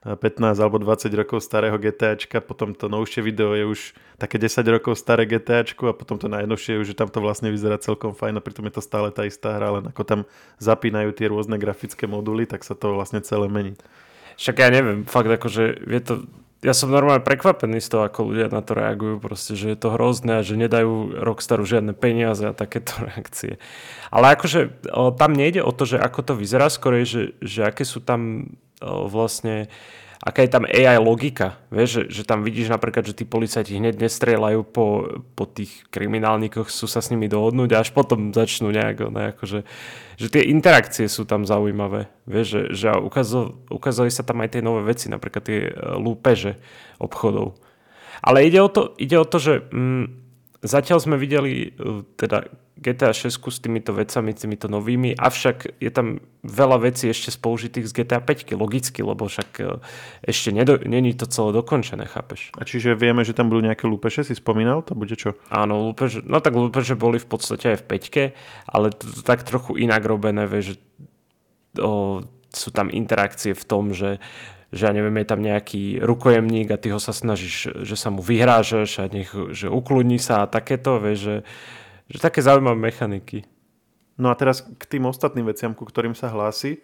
15 0.05 0.19
eh, 0.19 0.63
alebo 0.63 0.79
20 0.83 1.11
rokov 1.15 1.39
starého 1.43 1.79
GTAčka, 1.79 2.43
potom 2.43 2.75
to 2.75 2.91
novšie 2.91 3.23
video 3.23 3.55
je 3.55 3.65
už 3.67 3.81
také 4.19 4.39
10 4.39 4.63
rokov 4.69 4.99
staré 4.99 5.27
GTAčku 5.27 5.87
a 5.87 5.95
potom 5.95 6.19
to 6.19 6.27
najnovšie 6.27 6.79
je 6.79 6.81
už, 6.83 6.87
že 6.95 6.99
tam 6.99 7.09
to 7.11 7.23
vlastne 7.23 7.51
vyzerá 7.51 7.79
celkom 7.79 8.15
fajn 8.15 8.39
a 8.39 8.45
pritom 8.45 8.67
je 8.67 8.75
to 8.79 8.83
stále 8.83 9.11
tá 9.15 9.23
istá 9.27 9.55
hra, 9.55 9.81
len 9.81 9.85
ako 9.91 10.03
tam 10.03 10.21
zapínajú 10.59 11.15
tie 11.15 11.31
rôzne 11.31 11.57
grafické 11.57 12.11
moduly, 12.11 12.45
tak 12.47 12.67
sa 12.67 12.75
to 12.75 12.95
vlastne 12.95 13.23
celé 13.23 13.47
mení. 13.47 13.79
Však 14.39 14.57
ja 14.63 14.69
neviem, 14.71 15.03
fakt 15.03 15.31
akože 15.31 15.83
je 15.87 16.03
to 16.03 16.15
ja 16.59 16.75
som 16.75 16.91
normálne 16.91 17.23
prekvapený 17.23 17.79
z 17.79 17.89
toho, 17.95 18.03
ako 18.03 18.35
ľudia 18.35 18.51
na 18.51 18.67
to 18.67 18.75
reagujú, 18.75 19.23
proste, 19.23 19.55
že 19.55 19.75
je 19.75 19.79
to 19.79 19.95
hrozné 19.95 20.43
a 20.43 20.47
že 20.47 20.59
nedajú 20.59 21.15
Rockstaru 21.23 21.63
žiadne 21.63 21.95
peniaze 21.95 22.43
a 22.43 22.57
takéto 22.57 22.99
reakcie. 23.09 23.63
Ale 24.11 24.35
akože 24.35 24.91
tam 25.15 25.31
nejde 25.39 25.63
o 25.63 25.71
to, 25.71 25.87
že 25.87 26.03
ako 26.03 26.21
to 26.27 26.35
vyzerá, 26.35 26.67
skôr 26.67 26.99
že, 27.07 27.39
že 27.39 27.63
aké 27.63 27.87
sú 27.87 28.03
tam 28.03 28.51
o, 28.83 29.07
vlastne 29.07 29.71
aká 30.19 30.43
je 30.43 30.51
tam 30.51 30.67
AI 30.67 30.99
logika, 30.99 31.63
vieš, 31.71 32.03
že, 32.11 32.21
že 32.21 32.23
tam 32.27 32.43
vidíš 32.43 32.75
napríklad, 32.75 33.07
že 33.07 33.15
tí 33.15 33.23
policajti 33.23 33.79
hneď 33.79 34.03
nestrieľajú 34.03 34.61
po, 34.67 34.87
po 35.39 35.45
tých 35.47 35.87
kriminálnikoch, 35.95 36.67
sú 36.67 36.91
sa 36.91 36.99
s 36.99 37.15
nimi 37.15 37.31
dohodnúť 37.31 37.71
a 37.75 37.81
až 37.87 37.95
potom 37.95 38.35
začnú 38.35 38.75
nejak, 38.75 38.99
ne, 39.15 39.31
akože, 39.35 39.63
že 40.19 40.27
tie 40.27 40.43
interakcie 40.51 41.07
sú 41.07 41.23
tam 41.23 41.47
zaujímavé, 41.47 42.11
vieš, 42.27 42.47
že, 42.51 42.63
že 42.75 42.87
ukazo, 42.99 43.63
ukazali 43.71 44.11
sa 44.11 44.27
tam 44.27 44.43
aj 44.43 44.59
tie 44.59 44.63
nové 44.63 44.91
veci, 44.91 45.07
napríklad 45.07 45.43
tie 45.47 45.71
e, 45.71 45.73
lúpeže 46.03 46.59
obchodov. 46.99 47.55
Ale 48.19 48.43
ide 48.43 48.59
o 48.59 48.67
to, 48.67 48.99
ide 48.99 49.15
o 49.15 49.23
to 49.23 49.39
že 49.39 49.63
mm, 49.71 50.28
zatiaľ 50.63 50.99
sme 50.99 51.17
videli 51.21 51.71
e, 51.71 52.03
teda 52.19 52.51
GTA 52.79 53.11
6 53.11 53.43
s 53.43 53.59
týmito 53.59 53.91
vecami, 53.91 54.31
týmito 54.35 54.71
novými, 54.71 55.19
avšak 55.19 55.83
je 55.83 55.91
tam 55.91 56.23
veľa 56.47 56.87
vecí 56.87 57.11
ešte 57.11 57.35
spoužitých 57.35 57.91
z 57.91 57.93
GTA 58.03 58.23
5, 58.23 58.55
logicky, 58.55 59.03
lebo 59.03 59.27
však 59.27 59.51
e, 59.59 59.83
ešte 60.23 60.55
nedo, 60.55 60.79
není 60.87 61.15
to 61.15 61.27
celé 61.27 61.51
dokončené, 61.59 62.07
chápeš? 62.07 62.55
A 62.55 62.63
čiže 62.63 62.95
vieme, 62.95 63.27
že 63.27 63.35
tam 63.35 63.51
budú 63.51 63.67
nejaké 63.67 63.91
lúpeše, 63.91 64.23
si 64.23 64.39
spomínal, 64.39 64.87
to 64.87 64.95
bude 64.95 65.15
čo? 65.19 65.35
Áno, 65.51 65.91
lúpeže, 65.91 66.23
no 66.23 66.39
tak 66.39 66.55
lúpeže 66.55 66.95
boli 66.95 67.19
v 67.19 67.29
podstate 67.29 67.75
aj 67.75 67.79
v 67.83 67.87
5, 68.31 68.71
ale 68.71 68.87
to, 68.95 69.05
to 69.11 69.21
tak 69.27 69.43
trochu 69.43 69.75
inak 69.79 70.07
robené, 70.07 70.47
vieš, 70.47 70.75
že 70.75 70.77
o, 71.83 72.23
sú 72.55 72.71
tam 72.71 72.91
interakcie 72.95 73.55
v 73.55 73.65
tom, 73.67 73.91
že 73.91 74.23
že 74.69 74.85
ja 74.85 74.93
neviem, 74.93 75.17
je 75.21 75.31
tam 75.31 75.41
nejaký 75.41 76.05
rukojemník 76.05 76.69
a 76.69 76.81
ty 76.81 76.93
ho 76.93 77.01
sa 77.01 77.17
snažíš, 77.17 77.73
že 77.89 77.97
sa 77.97 78.13
mu 78.13 78.21
vyhrážeš 78.21 78.91
a 79.01 79.05
nech, 79.09 79.33
že 79.57 79.73
ukludní 79.73 80.21
sa 80.21 80.45
a 80.45 80.51
takéto, 80.51 81.01
vieš, 81.01 81.19
že 81.19 81.37
že 82.09 82.19
také 82.19 82.41
zaujímavé 82.41 82.77
mechaniky. 82.89 83.45
No 84.19 84.33
a 84.33 84.35
teraz 84.35 84.65
k 84.65 84.85
tým 84.89 85.07
ostatným 85.07 85.47
veciam, 85.47 85.77
ku 85.77 85.85
ktorým 85.85 86.17
sa 86.17 86.33
hlási, 86.33 86.83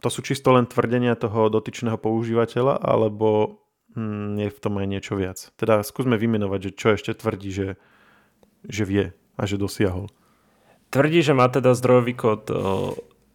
to 0.00 0.08
sú 0.08 0.24
čisto 0.24 0.54
len 0.54 0.64
tvrdenia 0.64 1.12
toho 1.18 1.52
dotyčného 1.52 2.00
používateľa, 2.00 2.80
alebo 2.80 3.60
hm, 3.92 4.40
je 4.40 4.48
v 4.48 4.62
tom 4.62 4.80
aj 4.80 4.86
niečo 4.88 5.12
viac? 5.18 5.52
Teda 5.60 5.84
skúsme 5.84 6.16
vymenovať, 6.16 6.70
že 6.70 6.76
čo 6.78 6.88
ešte 6.96 7.12
tvrdí, 7.12 7.50
že, 7.52 7.68
že 8.64 8.82
vie 8.88 9.12
a 9.36 9.42
že 9.44 9.60
dosiahol. 9.60 10.08
Tvrdí, 10.88 11.20
že 11.20 11.36
má 11.36 11.46
teda 11.52 11.76
zdrojový 11.76 12.14
kód 12.16 12.48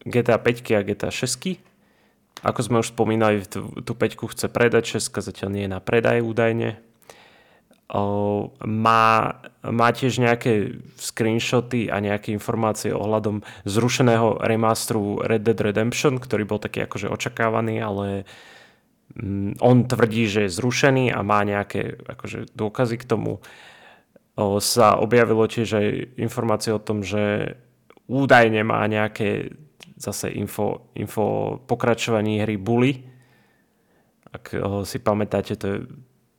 GTA 0.03 0.41
5 0.41 0.75
a 0.75 0.81
GTA 0.81 1.11
6. 1.13 1.61
Ako 2.43 2.59
sme 2.65 2.81
už 2.83 2.91
spomínali, 2.91 3.45
tú, 3.47 3.93
5 3.95 4.31
chce 4.35 4.47
predať, 4.51 4.99
6 4.99 5.23
zatiaľ 5.23 5.49
nie 5.55 5.63
je 5.65 5.71
na 5.71 5.79
predaj 5.79 6.19
údajne 6.25 6.81
má, 8.65 9.01
má 9.61 9.89
tiež 9.93 10.17
nejaké 10.17 10.81
screenshoty 10.97 11.93
a 11.93 12.01
nejaké 12.01 12.33
informácie 12.33 12.89
ohľadom 12.89 13.45
zrušeného 13.69 14.41
remasteru 14.41 15.21
Red 15.21 15.45
Dead 15.45 15.59
Redemption, 15.61 16.17
ktorý 16.17 16.49
bol 16.49 16.57
taký 16.57 16.89
akože 16.89 17.13
očakávaný, 17.13 17.77
ale 17.85 18.25
mm, 19.13 19.61
on 19.61 19.85
tvrdí, 19.85 20.25
že 20.25 20.49
je 20.49 20.55
zrušený 20.57 21.13
a 21.13 21.21
má 21.21 21.45
nejaké 21.45 22.01
akože 22.09 22.49
dôkazy 22.57 22.97
k 22.97 23.05
tomu. 23.05 23.45
O, 24.33 24.57
sa 24.57 24.97
objavilo 24.97 25.45
tiež 25.45 25.69
aj 25.77 25.87
informácie 26.17 26.73
o 26.73 26.81
tom, 26.81 27.05
že 27.05 27.53
údajne 28.07 28.61
má 28.65 28.85
nejaké 28.85 29.53
zase 29.95 30.29
info, 30.35 30.91
info 30.95 31.57
pokračovaní 31.65 32.43
hry 32.43 32.57
Bully. 32.59 32.93
Ak 34.29 34.51
ho 34.51 34.83
si 34.83 34.99
pamätáte, 34.99 35.55
to 35.55 35.65
je 35.67 35.79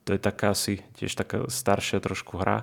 to 0.07 0.15
je 0.15 0.21
taká 0.23 0.55
asi 0.55 0.79
tiež 0.95 1.19
taká 1.19 1.51
staršia 1.51 1.99
trošku 1.99 2.39
hra. 2.39 2.63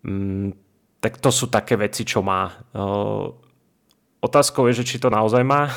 Mm, 0.00 0.56
tak 1.04 1.20
to 1.20 1.28
sú 1.28 1.52
také 1.52 1.76
veci, 1.76 2.08
čo 2.08 2.24
má. 2.24 2.48
otázkou 4.24 4.64
je, 4.72 4.80
že 4.80 4.88
či 4.88 4.96
to 4.96 5.12
naozaj 5.12 5.44
má. 5.44 5.68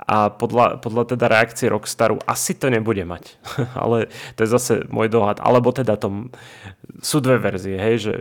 A 0.00 0.32
podľa, 0.32 0.80
podľa 0.82 1.14
teda 1.14 1.28
reakcie 1.30 1.70
Rockstaru 1.70 2.18
asi 2.26 2.58
to 2.58 2.66
nebude 2.66 3.04
mať. 3.06 3.38
Ale 3.80 4.10
to 4.34 4.42
je 4.42 4.48
zase 4.50 4.74
môj 4.90 5.06
dohad. 5.06 5.38
Alebo 5.38 5.70
teda 5.70 5.94
to 5.94 6.32
sú 6.98 7.22
dve 7.22 7.38
verzie, 7.38 7.78
hej, 7.78 7.96
že 8.10 8.14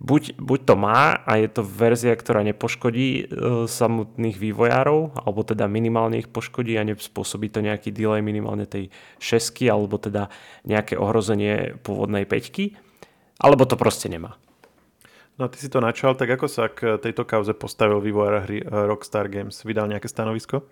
buď, 0.00 0.36
buď 0.36 0.60
to 0.68 0.74
má 0.76 1.16
a 1.16 1.40
je 1.40 1.48
to 1.48 1.62
verzia, 1.64 2.12
ktorá 2.12 2.44
nepoškodí 2.44 3.08
e, 3.08 3.24
samotných 3.64 4.36
vývojárov, 4.36 5.24
alebo 5.24 5.40
teda 5.40 5.64
minimálne 5.66 6.20
ich 6.20 6.28
poškodí 6.28 6.76
a 6.76 6.84
nespôsobí 6.84 7.48
to 7.48 7.64
nejaký 7.64 7.92
delay 7.92 8.20
minimálne 8.20 8.68
tej 8.68 8.92
šesky, 9.16 9.72
alebo 9.72 9.96
teda 9.96 10.28
nejaké 10.68 11.00
ohrozenie 11.00 11.80
pôvodnej 11.80 12.28
peťky, 12.28 12.76
alebo 13.40 13.64
to 13.64 13.80
proste 13.80 14.12
nemá. 14.12 14.36
No 15.36 15.48
a 15.48 15.52
ty 15.52 15.60
si 15.60 15.68
to 15.68 15.84
načal, 15.84 16.16
tak 16.16 16.32
ako 16.32 16.48
sa 16.48 16.72
k 16.72 16.96
tejto 16.96 17.28
kauze 17.28 17.52
postavil 17.52 18.00
vývojár 18.00 18.48
hry 18.48 18.64
e, 18.64 18.66
Rockstar 18.68 19.28
Games? 19.32 19.64
Vydal 19.64 19.88
nejaké 19.88 20.08
stanovisko? 20.08 20.64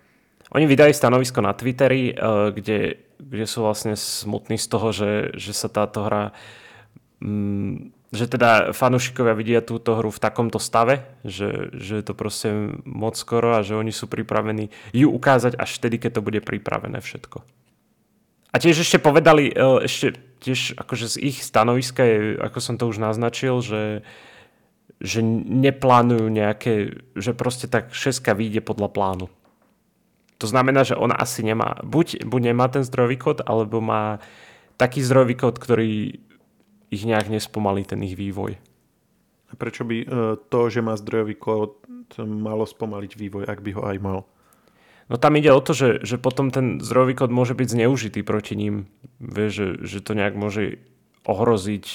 Oni 0.53 0.69
vydali 0.69 0.93
stanovisko 0.93 1.41
na 1.41 1.57
Twitteri, 1.57 2.13
e, 2.13 2.15
kde, 2.53 3.01
kde 3.17 3.45
sú 3.49 3.65
vlastne 3.65 3.97
smutní 3.97 4.61
z 4.61 4.67
toho, 4.69 4.89
že, 4.93 5.13
že 5.37 5.57
sa 5.57 5.73
táto 5.73 6.05
hra 6.05 6.33
mm, 6.33 6.64
že 8.15 8.31
teda 8.31 8.71
fanúšikovia 8.71 9.35
vidia 9.35 9.61
túto 9.65 9.99
hru 9.99 10.15
v 10.15 10.23
takomto 10.23 10.63
stave, 10.63 11.03
že, 11.27 11.75
že 11.75 11.99
je 11.99 12.05
to 12.07 12.15
proste 12.15 12.79
moc 12.87 13.19
skoro 13.19 13.59
a 13.59 13.67
že 13.67 13.75
oni 13.75 13.91
sú 13.91 14.07
pripravení 14.07 14.71
ju 14.95 15.11
ukázať 15.11 15.59
až 15.59 15.71
vtedy, 15.83 15.99
keď 15.99 16.21
to 16.21 16.27
bude 16.27 16.41
pripravené 16.47 17.03
všetko. 17.03 17.43
A 18.55 18.57
tiež 18.63 18.87
ešte 18.87 19.03
povedali, 19.03 19.51
e, 19.51 19.83
ešte 19.83 20.15
tiež 20.39 20.79
akože 20.79 21.19
z 21.19 21.27
ich 21.27 21.43
stanoviska 21.43 22.07
je, 22.07 22.19
ako 22.39 22.59
som 22.63 22.79
to 22.79 22.87
už 22.87 23.03
naznačil, 23.03 23.59
že, 23.59 24.07
že 25.03 25.19
neplánujú 25.27 26.31
nejaké, 26.31 27.03
že 27.19 27.35
proste 27.35 27.67
tak 27.67 27.91
šeska 27.91 28.31
vyjde 28.31 28.63
podľa 28.63 28.95
plánu. 28.95 29.27
To 30.39 30.47
znamená, 30.47 30.87
že 30.87 30.95
ona 30.95 31.19
asi 31.19 31.43
nemá, 31.43 31.83
buď, 31.83 32.23
buď 32.31 32.41
nemá 32.55 32.71
ten 32.71 32.87
zdrojový 32.87 33.19
kód, 33.19 33.39
alebo 33.43 33.83
má 33.83 34.23
taký 34.79 35.03
zdrojový 35.03 35.35
kód, 35.35 35.59
ktorý 35.59 36.23
ich 36.91 37.05
nejak 37.05 37.29
nespomalí 37.29 37.85
ten 37.85 38.03
ich 38.03 38.17
vývoj. 38.17 38.57
A 39.51 39.53
prečo 39.55 39.87
by 39.87 39.97
e, 40.03 40.07
to, 40.51 40.61
že 40.67 40.83
má 40.83 40.99
zdrojový 40.99 41.39
kód, 41.39 41.85
malo 42.21 42.67
spomaliť 42.67 43.13
vývoj, 43.15 43.45
ak 43.47 43.61
by 43.63 43.71
ho 43.79 43.83
aj 43.87 43.97
mal? 44.03 44.19
No 45.07 45.21
tam 45.21 45.37
ide 45.37 45.53
o 45.53 45.61
to, 45.61 45.77
že, 45.77 46.01
že 46.01 46.17
potom 46.17 46.49
ten 46.49 46.81
zdrojový 46.81 47.15
kód 47.15 47.31
môže 47.31 47.53
byť 47.53 47.69
zneužitý 47.77 48.21
proti 48.25 48.57
ním. 48.57 48.89
Vieš, 49.21 49.53
že, 49.53 49.69
že 49.85 49.99
to 50.01 50.17
nejak 50.17 50.33
môže 50.33 50.81
ohroziť 51.25 51.87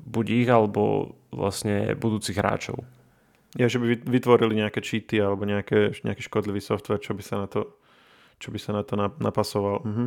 buď 0.00 0.26
ich, 0.44 0.48
alebo 0.48 1.14
vlastne 1.32 1.96
budúcich 1.96 2.36
hráčov. 2.36 2.84
Ja, 3.58 3.66
že 3.66 3.82
by 3.82 4.06
vytvorili 4.06 4.62
nejaké 4.62 4.78
cheaty 4.78 5.18
alebo 5.18 5.42
nejaké, 5.42 5.98
nejaký 6.06 6.22
škodlivý 6.22 6.62
software, 6.62 7.02
čo 7.02 7.16
by 7.18 7.22
sa 7.24 7.36
na 7.42 7.48
to, 7.50 7.74
čo 8.38 8.54
by 8.54 8.58
sa 8.62 8.70
na 8.76 8.82
to 8.86 8.94
napasoval. 8.96 9.82
Mhm. 9.82 10.06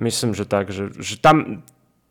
Myslím, 0.00 0.32
že 0.32 0.48
tak, 0.48 0.72
že, 0.72 0.94
že 0.96 1.20
tam, 1.20 1.66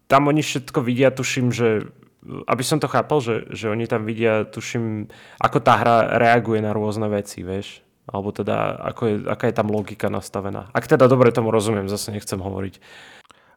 tam 0.09 0.25
oni 0.25 0.41
všetko 0.41 0.81
vidia, 0.81 1.13
tuším, 1.13 1.53
že 1.53 1.85
aby 2.25 2.63
som 2.65 2.81
to 2.81 2.91
chápal, 2.91 3.23
že, 3.23 3.47
že 3.53 3.71
oni 3.71 3.87
tam 3.87 4.03
vidia, 4.03 4.43
tuším, 4.43 5.07
ako 5.39 5.57
tá 5.63 5.79
hra 5.79 6.19
reaguje 6.19 6.59
na 6.59 6.75
rôzne 6.75 7.07
veci, 7.07 7.45
vieš? 7.45 7.79
Alebo 8.09 8.33
teda, 8.33 8.75
ako 8.89 9.01
je, 9.05 9.15
aká 9.23 9.45
je 9.47 9.55
tam 9.55 9.69
logika 9.69 10.09
nastavená. 10.09 10.67
Ak 10.73 10.89
teda 10.89 11.05
dobre 11.05 11.29
tomu 11.31 11.53
rozumiem, 11.53 11.87
zase 11.87 12.11
nechcem 12.11 12.41
hovoriť. 12.41 12.81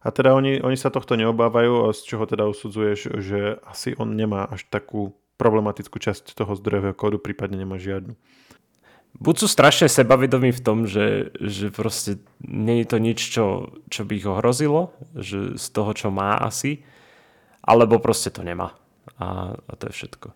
A 0.03 0.09
teda 0.13 0.37
oni, 0.37 0.61
oni 0.61 0.77
sa 0.77 0.93
tohto 0.93 1.17
neobávajú, 1.17 1.91
z 1.95 2.01
čoho 2.05 2.25
teda 2.29 2.47
usudzuješ, 2.47 3.17
že 3.23 3.59
asi 3.65 3.97
on 3.97 4.15
nemá 4.15 4.45
až 4.47 4.69
takú 4.69 5.17
problematickú 5.41 5.99
časť 5.99 6.37
toho 6.37 6.53
zdrojového 6.55 6.95
kódu, 6.95 7.19
prípadne 7.19 7.65
nemá 7.65 7.81
žiadnu 7.81 8.15
buď 9.21 9.35
sú 9.45 9.47
strašne 9.51 9.89
sebavedomí 9.93 10.55
v 10.55 10.65
tom, 10.65 10.89
že, 10.89 11.35
že 11.37 11.69
proste 11.69 12.23
nie 12.53 12.85
je 12.85 12.87
to 12.87 12.99
nič, 13.01 13.19
čo, 13.19 13.73
čo 13.89 14.05
by 14.05 14.13
ich 14.21 14.29
ohrozilo, 14.29 14.93
že 15.17 15.57
z 15.57 15.67
toho, 15.73 15.97
čo 15.97 16.09
má 16.13 16.37
asi, 16.37 16.85
alebo 17.65 17.97
proste 17.97 18.29
to 18.29 18.45
nemá. 18.45 18.77
A, 19.17 19.57
a 19.57 19.73
to 19.81 19.89
je 19.89 19.97
všetko. 19.97 20.29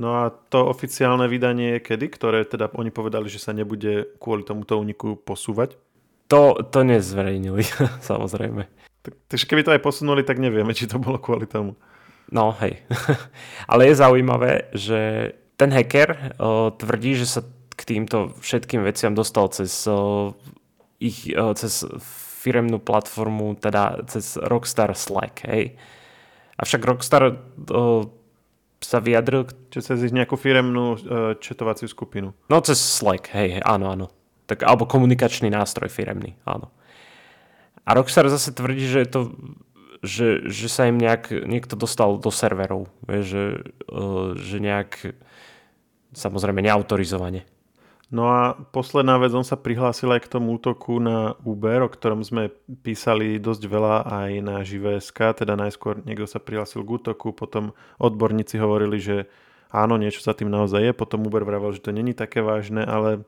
No 0.00 0.24
a 0.24 0.32
to 0.32 0.64
oficiálne 0.64 1.28
vydanie 1.28 1.76
je 1.76 1.84
kedy, 1.92 2.06
ktoré 2.08 2.48
teda 2.48 2.72
oni 2.72 2.88
povedali, 2.88 3.28
že 3.28 3.42
sa 3.42 3.52
nebude 3.52 4.16
kvôli 4.16 4.46
tomuto 4.48 4.80
úniku 4.80 5.20
posúvať? 5.20 5.76
To, 6.32 6.56
to 6.64 6.80
nezverejnili, 6.80 7.60
samozrejme. 8.10 8.64
Tak, 9.04 9.12
takže 9.28 9.44
keby 9.44 9.62
to 9.66 9.74
aj 9.76 9.84
posunuli, 9.84 10.24
tak 10.24 10.40
nevieme, 10.40 10.72
či 10.72 10.88
to 10.88 10.96
bolo 10.96 11.20
kvôli 11.20 11.44
tomu. 11.44 11.76
No 12.32 12.54
hej. 12.62 12.80
Ale 13.70 13.90
je 13.90 14.00
zaujímavé, 14.00 14.72
že 14.72 15.34
ten 15.60 15.68
hacker 15.74 16.38
o, 16.40 16.72
tvrdí, 16.72 17.18
že 17.18 17.26
sa 17.28 17.40
k 17.76 17.82
týmto 17.84 18.32
všetkým 18.40 18.80
veciam 18.86 19.12
dostal 19.12 19.52
cez 19.52 19.72
ich, 21.00 21.32
cez 21.32 21.72
firemnú 22.44 22.78
platformu, 22.78 23.56
teda 23.56 24.04
cez 24.06 24.36
Rockstar 24.36 24.92
Slack, 24.92 25.48
hej. 25.48 25.80
Avšak 26.60 26.82
Rockstar 26.84 27.40
o, 27.72 28.12
sa 28.84 29.00
vyjadril... 29.00 29.48
Čiže 29.72 29.96
cez 29.96 29.98
ich 30.04 30.14
nejakú 30.14 30.36
firemnú 30.36 31.00
četovaciu 31.40 31.88
skupinu. 31.88 32.36
No 32.52 32.60
cez 32.60 32.76
Slack, 32.76 33.32
hej, 33.32 33.58
hej, 33.58 33.62
áno, 33.64 33.88
áno. 33.88 34.06
Tak, 34.44 34.68
alebo 34.68 34.84
komunikačný 34.84 35.48
nástroj 35.48 35.88
firemný, 35.88 36.36
áno. 36.44 36.68
A 37.88 37.96
Rockstar 37.96 38.28
zase 38.28 38.52
tvrdí, 38.52 38.84
že 38.84 39.08
to 39.08 39.32
že, 40.00 40.48
že 40.48 40.68
sa 40.72 40.88
im 40.88 40.96
nejak, 40.96 41.44
niekto 41.44 41.76
dostal 41.76 42.16
do 42.16 42.32
serverov, 42.32 42.88
že, 43.04 43.60
uh, 43.92 44.32
že 44.32 44.56
nejak 44.56 45.12
samozrejme 46.16 46.64
neautorizovane. 46.64 47.44
No 48.10 48.26
a 48.26 48.58
posledná 48.74 49.22
vec, 49.22 49.30
on 49.30 49.46
sa 49.46 49.54
prihlásil 49.54 50.10
aj 50.10 50.26
k 50.26 50.32
tomu 50.34 50.58
útoku 50.58 50.98
na 50.98 51.38
Uber, 51.46 51.86
o 51.86 51.90
ktorom 51.90 52.26
sme 52.26 52.50
písali 52.82 53.38
dosť 53.38 53.62
veľa 53.70 53.96
aj 54.02 54.30
na 54.42 54.56
Živé.sk, 54.66 55.46
teda 55.46 55.54
najskôr 55.54 56.02
niekto 56.02 56.26
sa 56.26 56.42
prihlásil 56.42 56.82
k 56.82 56.90
útoku, 56.90 57.30
potom 57.30 57.70
odborníci 58.02 58.58
hovorili, 58.58 58.98
že 58.98 59.30
áno, 59.70 59.94
niečo 59.94 60.26
sa 60.26 60.34
tým 60.34 60.50
naozaj 60.50 60.90
je, 60.90 60.92
potom 60.92 61.22
Uber 61.22 61.46
vravel, 61.46 61.70
že 61.70 61.86
to 61.86 61.94
není 61.94 62.10
také 62.10 62.42
vážne, 62.42 62.82
ale 62.82 63.22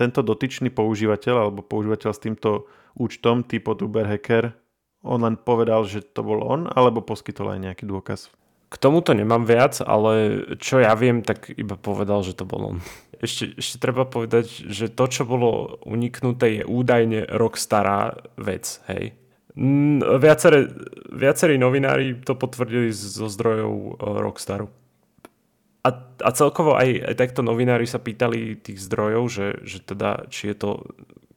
tento 0.00 0.24
dotyčný 0.24 0.72
používateľ 0.72 1.48
alebo 1.48 1.60
používateľ 1.60 2.10
s 2.16 2.24
týmto 2.24 2.72
účtom 2.96 3.44
typ 3.44 3.68
od 3.68 3.84
Uber 3.84 4.08
Hacker, 4.08 4.56
on 5.04 5.28
len 5.28 5.36
povedal, 5.36 5.84
že 5.84 6.00
to 6.00 6.24
bol 6.24 6.40
on, 6.40 6.72
alebo 6.72 7.04
poskytol 7.04 7.52
aj 7.52 7.60
nejaký 7.68 7.84
dôkaz? 7.84 8.32
K 8.66 8.74
tomuto 8.82 9.14
nemám 9.14 9.46
viac, 9.46 9.78
ale 9.78 10.42
čo 10.58 10.82
ja 10.82 10.90
viem, 10.98 11.22
tak 11.22 11.54
iba 11.54 11.78
povedal, 11.78 12.26
že 12.26 12.34
to 12.34 12.42
bol 12.42 12.74
on. 12.74 12.78
Ešte, 13.20 13.56
ešte 13.56 13.76
treba 13.80 14.04
povedať, 14.04 14.68
že 14.68 14.92
to, 14.92 15.04
čo 15.08 15.22
bolo 15.24 15.80
uniknuté, 15.88 16.60
je 16.60 16.64
údajne 16.68 17.28
rok 17.32 17.56
stará 17.56 18.16
vec, 18.36 18.80
hej. 18.92 19.16
Viacere, 20.20 20.68
viacerí 21.08 21.56
novinári 21.56 22.20
to 22.20 22.36
potvrdili 22.36 22.92
zo 22.92 23.24
zdrojov 23.24 23.72
e, 23.72 23.90
Rockstaru. 24.20 24.68
A, 25.80 25.88
a 26.20 26.30
celkovo 26.36 26.76
aj, 26.76 27.08
aj 27.08 27.14
takto 27.16 27.40
novinári 27.40 27.88
sa 27.88 27.96
pýtali 27.96 28.60
tých 28.60 28.84
zdrojov, 28.84 29.24
že, 29.32 29.46
že 29.64 29.78
teda, 29.80 30.28
či 30.28 30.52
je 30.52 30.56
to 30.60 30.70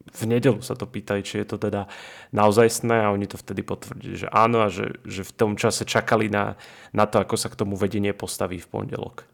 v 0.09 0.23
nedelu 0.25 0.59
sa 0.65 0.73
to 0.73 0.89
pýtali, 0.89 1.21
či 1.21 1.41
je 1.41 1.47
to 1.47 1.57
teda 1.61 1.85
naozajstné 2.33 3.05
a 3.05 3.13
oni 3.13 3.29
to 3.29 3.37
vtedy 3.37 3.61
potvrdili, 3.61 4.25
že 4.25 4.27
áno 4.33 4.65
a 4.65 4.67
že, 4.73 4.97
že 5.05 5.21
v 5.21 5.35
tom 5.35 5.53
čase 5.53 5.85
čakali 5.85 6.33
na, 6.33 6.57
na 6.93 7.05
to, 7.05 7.21
ako 7.21 7.37
sa 7.37 7.49
k 7.53 7.59
tomu 7.59 7.77
vedenie 7.77 8.13
postaví 8.13 8.57
v 8.57 8.69
pondelok. 8.69 9.29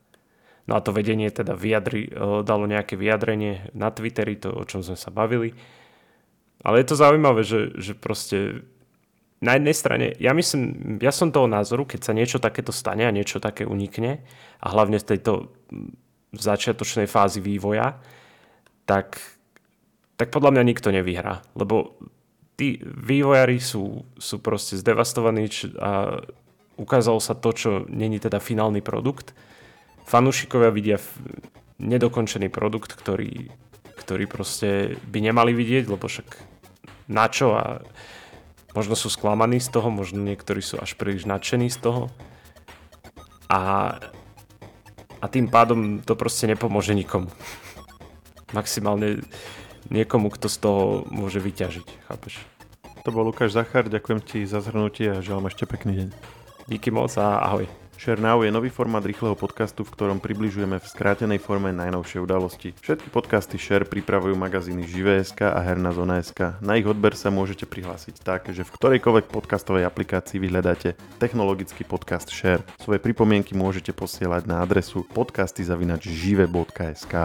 No 0.66 0.78
a 0.78 0.82
to 0.82 0.90
vedenie 0.90 1.30
teda 1.30 1.54
vyjadri, 1.54 2.10
e, 2.10 2.42
dalo 2.42 2.66
nejaké 2.66 2.98
vyjadrenie 2.98 3.70
na 3.78 3.94
Twitteri, 3.94 4.38
to 4.42 4.50
o 4.50 4.66
čom 4.66 4.82
sme 4.82 4.98
sa 4.98 5.14
bavili. 5.14 5.54
Ale 6.66 6.82
je 6.82 6.88
to 6.90 6.96
zaujímavé, 6.98 7.46
že, 7.46 7.78
že 7.78 7.94
proste 7.94 8.66
na 9.46 9.54
jednej 9.54 9.76
strane, 9.78 10.06
ja 10.18 10.34
myslím, 10.34 10.98
ja 10.98 11.14
som 11.14 11.30
toho 11.30 11.46
názoru, 11.46 11.86
keď 11.86 12.02
sa 12.02 12.18
niečo 12.18 12.42
takéto 12.42 12.74
stane 12.74 13.06
a 13.06 13.14
niečo 13.14 13.38
také 13.38 13.68
unikne 13.68 14.26
a 14.58 14.68
hlavne 14.74 14.98
v 14.98 15.10
tejto 15.14 15.54
začiatočnej 16.34 17.06
fázi 17.06 17.46
vývoja, 17.46 18.02
tak, 18.90 19.22
tak 20.18 20.34
podľa 20.34 20.58
mňa 20.58 20.64
nikto 20.66 20.90
nevyhrá. 20.90 21.46
Lebo 21.54 21.94
tí 22.58 22.82
vývojári 22.82 23.62
sú, 23.62 24.02
sú 24.18 24.42
proste 24.42 24.80
zdevastovaní 24.82 25.46
a 25.78 26.24
ukázalo 26.82 27.22
sa 27.22 27.38
to, 27.38 27.54
čo 27.54 27.70
není 27.92 28.18
teda 28.18 28.42
finálny 28.42 28.82
produkt 28.82 29.38
fanúšikovia 30.06 30.70
vidia 30.72 30.98
nedokončený 31.82 32.48
produkt, 32.54 32.96
ktorý, 32.96 33.52
ktorý 34.00 34.26
proste 34.30 34.96
by 35.10 35.20
nemali 35.20 35.52
vidieť, 35.52 35.92
lebo 35.92 36.08
však 36.08 36.40
na 37.12 37.28
čo 37.30 37.54
a 37.58 37.84
možno 38.74 38.94
sú 38.98 39.12
sklamaní 39.12 39.62
z 39.62 39.70
toho, 39.74 39.92
možno 39.92 40.24
niektorí 40.24 40.64
sú 40.64 40.80
až 40.80 40.96
príliš 40.96 41.28
nadšení 41.28 41.68
z 41.70 41.80
toho 41.82 42.04
a, 43.50 43.96
a 45.22 45.26
tým 45.30 45.48
pádom 45.48 46.02
to 46.02 46.18
proste 46.18 46.50
nepomôže 46.50 46.98
nikomu. 46.98 47.30
Maximálne 48.54 49.22
niekomu, 49.90 50.34
kto 50.34 50.48
z 50.50 50.58
toho 50.58 50.84
môže 51.10 51.38
vyťažiť, 51.38 51.88
chápeš? 52.10 52.42
To 53.06 53.14
bol 53.14 53.22
Lukáš 53.30 53.54
Zachar, 53.54 53.86
ďakujem 53.86 54.20
ti 54.26 54.40
za 54.50 54.66
zhrnutie 54.66 55.14
a 55.14 55.22
želám 55.22 55.54
ešte 55.54 55.70
pekný 55.70 55.94
deň. 56.06 56.10
Díky 56.66 56.90
moc 56.90 57.14
a 57.22 57.38
ahoj. 57.46 57.85
Share 57.96 58.20
Now 58.22 58.44
je 58.44 58.52
nový 58.52 58.68
formát 58.70 59.02
rýchleho 59.02 59.34
podcastu, 59.34 59.82
v 59.88 59.96
ktorom 59.96 60.20
približujeme 60.20 60.78
v 60.78 60.86
skrátenej 60.86 61.40
forme 61.40 61.72
najnovšie 61.74 62.22
udalosti. 62.22 62.76
Všetky 62.78 63.10
podcasty 63.10 63.58
Share 63.58 63.88
pripravujú 63.88 64.36
magazíny 64.36 64.84
Živé.sk 64.84 65.48
a 65.48 65.64
Herná 65.64 65.96
zona.sk. 65.96 66.60
Na 66.60 66.76
ich 66.76 66.84
odber 66.86 67.16
sa 67.16 67.32
môžete 67.32 67.64
prihlásiť 67.64 68.20
tak, 68.22 68.52
že 68.52 68.68
v 68.68 68.74
ktorejkoľvek 68.76 69.32
podcastovej 69.32 69.88
aplikácii 69.88 70.44
vyhľadáte 70.44 71.00
technologický 71.18 71.88
podcast 71.88 72.28
Share. 72.30 72.62
Svoje 72.78 73.00
pripomienky 73.00 73.56
môžete 73.56 73.96
posielať 73.96 74.44
na 74.46 74.60
adresu 74.62 75.08
podcasty.žive.sk. 75.16 77.16